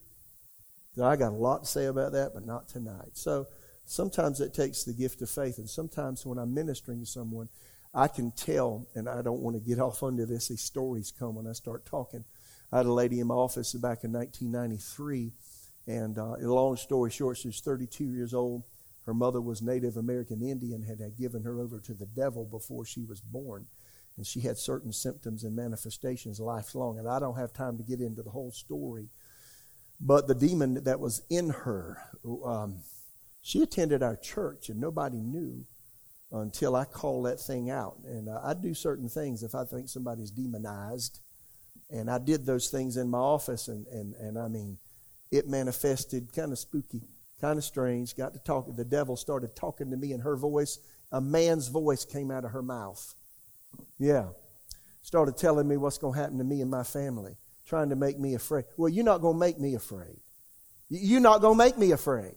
[1.03, 3.11] I got a lot to say about that, but not tonight.
[3.15, 3.47] So
[3.85, 7.49] sometimes it takes the gift of faith, and sometimes when I'm ministering to someone,
[7.95, 10.49] I can tell, and I don't want to get off under this.
[10.49, 12.25] These stories come when I start talking.
[12.73, 15.33] I had a lady in my office back in 1993,
[15.87, 18.65] and uh, long story short, she was 32 years old.
[19.07, 22.85] Her mother was Native American Indian, had, had given her over to the devil before
[22.85, 23.67] she was born.
[24.17, 26.99] And she had certain symptoms and manifestations lifelong.
[26.99, 29.09] And I don't have time to get into the whole story
[30.01, 31.99] but the demon that was in her,
[32.45, 32.79] um,
[33.43, 35.65] she attended our church and nobody knew
[36.33, 37.97] until I called that thing out.
[38.05, 41.21] And uh, I do certain things if I think somebody's demonized.
[41.91, 44.79] And I did those things in my office, and, and, and I mean,
[45.31, 47.03] it manifested kind of spooky,
[47.41, 48.17] kind of strange.
[48.17, 48.67] Got to talk.
[48.75, 50.81] The devil started talking to me in her voice.
[51.13, 53.15] A man's voice came out of her mouth.
[54.01, 54.31] Yeah.
[55.03, 58.19] Started telling me what's going to happen to me and my family trying to make
[58.19, 58.65] me afraid.
[58.77, 60.21] Well, you're not going to make me afraid.
[60.89, 62.37] You're not going to make me afraid.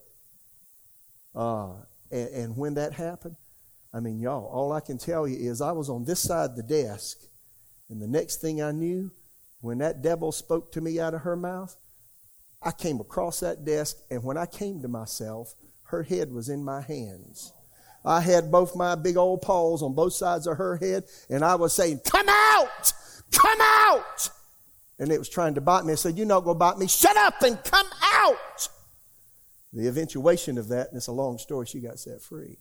[1.36, 1.74] Uh,
[2.12, 3.36] and, and when that happened,
[3.94, 6.56] I mean, y'all, all I can tell you is I was on this side of
[6.56, 7.20] the desk,
[7.90, 9.12] and the next thing I knew,
[9.62, 11.76] when that devil spoke to me out of her mouth,
[12.62, 16.64] I came across that desk, and when I came to myself, her head was in
[16.64, 17.54] my hands.
[18.06, 21.56] I had both my big old paws on both sides of her head, and I
[21.56, 22.94] was saying, Come out!
[23.32, 24.30] Come out!
[25.00, 25.94] And it was trying to bite me.
[25.94, 26.88] I said, You're not going to bite me.
[26.88, 28.70] Shut up and come out.
[29.72, 32.58] The eventuation of that, and it's a long story, she got set free.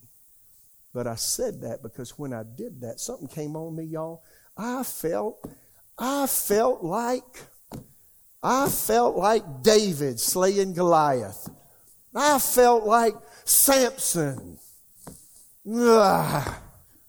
[0.94, 4.22] But I said that because when I did that, something came on me, y'all.
[4.56, 5.44] I felt,
[5.98, 7.42] I felt like,
[8.42, 11.48] I felt like David slaying Goliath.
[12.14, 14.58] I felt like Samson.
[15.70, 16.54] Ugh.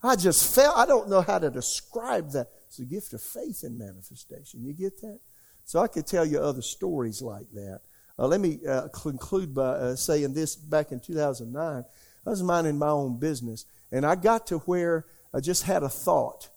[0.01, 2.47] I just felt, I don't know how to describe that.
[2.79, 4.63] A gift of faith in manifestation.
[4.63, 5.19] You get that?
[5.65, 7.81] So I could tell you other stories like that.
[8.17, 11.85] Uh, let me uh, conclude by uh, saying this back in 2009,
[12.25, 15.89] I was minding my own business, and I got to where I just had a
[15.89, 16.49] thought.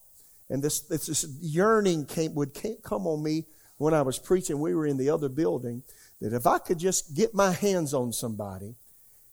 [0.50, 3.44] And this, this yearning came, would come on me
[3.78, 4.60] when I was preaching.
[4.60, 5.82] We were in the other building.
[6.20, 8.74] That if I could just get my hands on somebody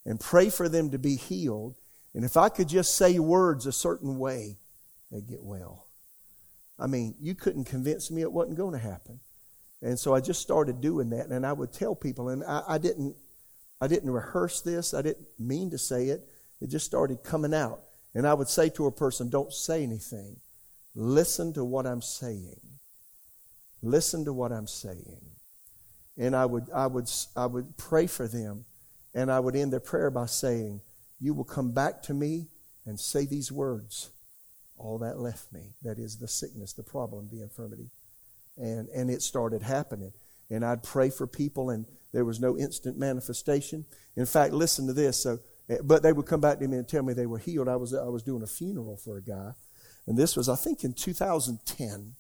[0.06, 1.76] and pray for them to be healed,
[2.14, 4.58] and if I could just say words a certain way,
[5.12, 5.89] they'd get well.
[6.80, 9.20] I mean, you couldn't convince me it wasn't going to happen.
[9.82, 12.78] And so I just started doing that, and I would tell people, and I, I
[12.78, 13.16] didn't,
[13.80, 14.94] I didn't rehearse this.
[14.94, 16.28] I didn't mean to say it.
[16.60, 17.82] It just started coming out.
[18.14, 20.38] And I would say to a person, "Don't say anything.
[20.96, 22.60] Listen to what I'm saying.
[23.82, 25.22] Listen to what I'm saying."
[26.18, 28.66] And I would, I would, I would pray for them,
[29.14, 30.82] and I would end their prayer by saying,
[31.20, 32.50] "You will come back to me
[32.86, 34.10] and say these words."
[34.80, 35.74] All that left me.
[35.84, 37.90] That is the sickness, the problem, the infirmity.
[38.58, 40.14] And, and it started happening.
[40.50, 43.86] And I'd pray for people, and there was no instant manifestation.
[44.16, 45.22] In fact, listen to this.
[45.22, 47.68] So, eh, but they would come back to me and tell me they were healed.
[47.68, 49.52] I was, I was doing a funeral for a guy.
[50.08, 52.16] And this was, I think, in 2010.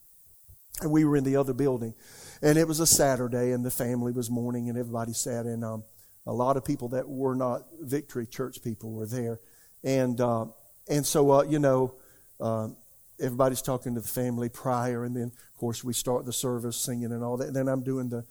[0.81, 1.93] And we were in the other building.
[2.41, 5.45] And it was a Saturday, and the family was mourning, and everybody sat.
[5.45, 5.83] And um,
[6.27, 9.39] a lot of people that were not Victory Church people were there.
[9.83, 10.45] And, uh,
[10.87, 11.95] and so, uh, you know,
[12.39, 12.75] um,
[13.19, 17.11] everybody's talking to the family prior, and then of course we start the service singing
[17.11, 17.47] and all that.
[17.47, 18.25] And then I'm doing the,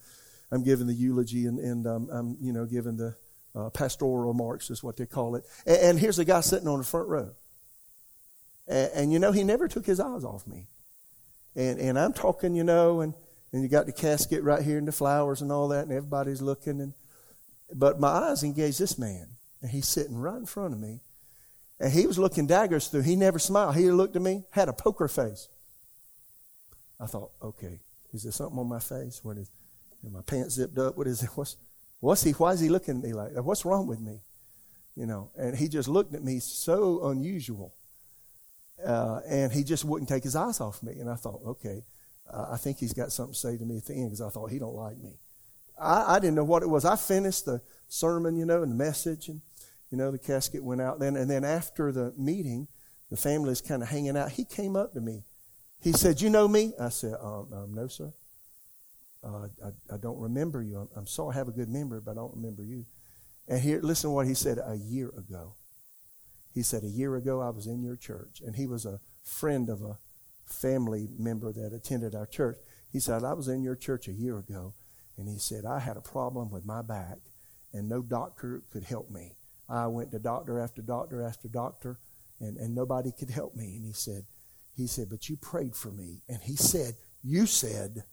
[0.51, 3.15] I'm giving the eulogy and, and um, I'm you know giving the
[3.55, 5.43] uh, pastoral remarks is what they call it.
[5.65, 7.31] And, and, here's a guy sitting on the front row,
[8.67, 10.67] and, and, you know he never took his eyes off me.
[11.55, 13.13] And and I'm talking, you know, and
[13.51, 16.41] and you got the casket right here and the flowers and all that, and everybody's
[16.41, 16.93] looking, and
[17.73, 19.27] but my eyes engaged this man,
[19.61, 21.01] and he's sitting right in front of me,
[21.79, 23.01] and he was looking daggers through.
[23.01, 23.75] He never smiled.
[23.75, 25.47] He looked at me, had a poker face.
[26.99, 27.79] I thought, okay,
[28.13, 29.21] Is there something on my face?
[29.23, 29.49] What is,
[30.05, 30.97] are my pants zipped up?
[30.97, 31.29] What is it?
[31.35, 31.55] What's,
[31.99, 33.43] what's he, why is he looking at me like that?
[33.43, 34.19] What's wrong with me?
[34.95, 37.73] You know, and he just looked at me so unusual.
[38.85, 40.93] Uh, and he just wouldn't take his eyes off me.
[40.99, 41.83] And I thought, okay,
[42.29, 44.29] uh, I think he's got something to say to me at the end because I
[44.29, 45.19] thought he don't like me.
[45.79, 46.83] I, I didn't know what it was.
[46.85, 49.41] I finished the sermon, you know, and the message, and
[49.91, 51.15] you know, the casket went out then.
[51.15, 52.67] And then after the meeting,
[53.09, 54.31] the family is kind of hanging out.
[54.31, 55.23] He came up to me.
[55.81, 58.13] He said, "You know me?" I said, um, um, "No, sir.
[59.23, 60.77] Uh, I, I, don't remember you.
[60.77, 61.33] I'm, I'm, sorry.
[61.33, 62.85] I have a good memory, but I don't remember you."
[63.47, 65.55] And here, listen to what he said a year ago.
[66.53, 69.69] He said, "A year ago, I was in your church, and he was a friend
[69.69, 69.97] of a
[70.49, 72.57] family member that attended our church.
[72.91, 74.73] He said, I was in your church a year ago,
[75.17, 77.17] and he said, I had a problem with my back,
[77.71, 79.35] and no doctor could help me.
[79.69, 81.99] I went to doctor after doctor after doctor,
[82.39, 83.75] and, and nobody could help me.
[83.75, 84.25] And he said,
[84.75, 86.21] he said, but you prayed for me.
[86.27, 88.03] And he said, you said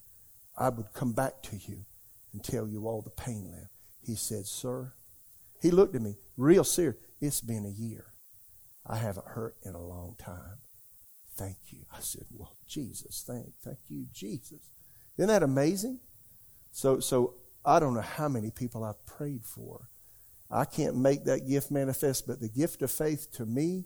[0.59, 1.85] I would come back to you
[2.33, 3.73] and tell you all the pain left.
[4.03, 4.93] He said, sir,
[5.61, 6.97] he looked at me real serious.
[7.21, 8.13] It's been a year.
[8.87, 10.59] I haven't hurt in a long time.
[11.37, 11.81] Thank you.
[11.93, 14.71] I said, Well, Jesus, thank, thank you, Jesus.
[15.19, 16.01] Isn't that amazing?
[16.73, 17.35] So, so
[17.65, 19.89] I don't know how many people I've prayed for.
[20.51, 23.85] I can't make that gift manifest, but the gift of faith to me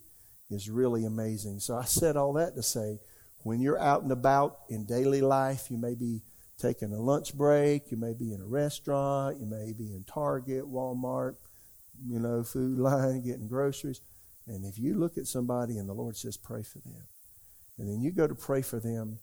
[0.50, 1.60] is really amazing.
[1.60, 2.98] So I said all that to say,
[3.42, 6.22] when you're out and about in daily life, you may be
[6.58, 10.64] taking a lunch break, you may be in a restaurant, you may be in Target,
[10.64, 11.36] Walmart,
[12.06, 14.00] you know, food line, getting groceries.
[14.46, 17.06] And if you look at somebody and the Lord says, pray for them,
[17.78, 19.18] and then you go to pray for them,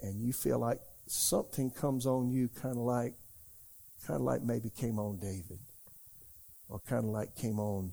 [0.00, 3.14] and you feel like something comes on you, kind of like,
[4.06, 5.58] kind of like maybe came on David,
[6.72, 7.92] or kind of like came on,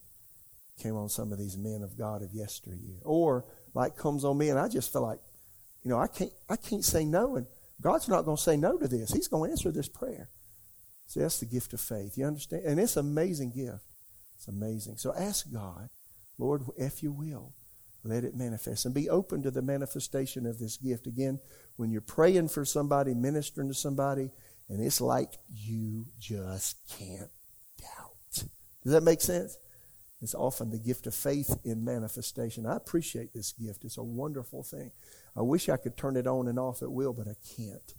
[0.81, 4.49] came on some of these men of God of yesteryear, or like comes on me,
[4.49, 5.19] and I just feel like,
[5.83, 7.45] you know, I can't, I can't say no, and
[7.81, 9.11] God's not going to say no to this.
[9.11, 10.29] He's going to answer this prayer.
[11.07, 12.17] See, that's the gift of faith.
[12.17, 12.63] You understand?
[12.65, 13.83] And it's an amazing gift.
[14.35, 14.97] It's amazing.
[14.97, 15.89] So ask God,
[16.37, 17.53] Lord, if you will,
[18.03, 21.05] let it manifest and be open to the manifestation of this gift.
[21.05, 21.39] Again,
[21.75, 24.31] when you're praying for somebody, ministering to somebody,
[24.69, 27.29] and it's like you just can't
[27.81, 28.08] doubt.
[28.83, 29.57] Does that make sense?
[30.21, 32.65] It's often the gift of faith in manifestation.
[32.65, 33.85] I appreciate this gift.
[33.85, 34.91] It's a wonderful thing.
[35.35, 37.93] I wish I could turn it on and off at will, but I can't.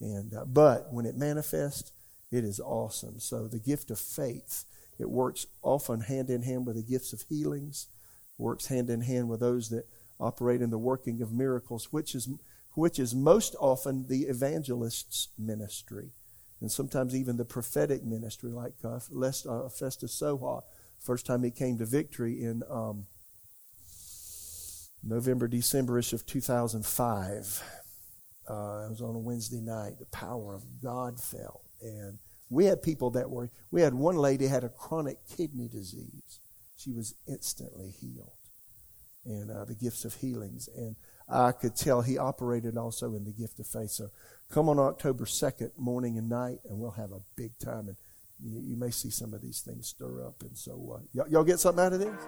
[0.00, 1.92] And uh, but when it manifests,
[2.32, 3.20] it is awesome.
[3.20, 4.64] So the gift of faith,
[4.98, 7.86] it works often hand in hand with the gifts of healings
[8.40, 9.86] works hand in hand with those that
[10.18, 12.28] operate in the working of miracles, which is,
[12.74, 16.10] which is most often the evangelist's ministry.
[16.60, 20.62] And sometimes even the prophetic ministry, like uh, uh, Festus Soha,
[20.98, 23.06] first time he came to victory in um,
[25.02, 27.62] November, Decemberish of 2005.
[28.48, 29.98] Uh, it was on a Wednesday night.
[29.98, 31.62] The power of God fell.
[31.80, 32.18] And
[32.50, 36.40] we had people that were, we had one lady had a chronic kidney disease
[36.80, 38.32] she was instantly healed.
[39.24, 40.68] And uh, the gifts of healings.
[40.74, 40.96] And
[41.30, 43.90] I could tell he operated also in the gift of faith.
[43.90, 44.10] So
[44.50, 47.88] come on October 2nd, morning and night, and we'll have a big time.
[47.88, 47.96] And
[48.42, 50.42] you, you may see some of these things stir up.
[50.42, 52.26] And so, uh, y- y'all get something out of this?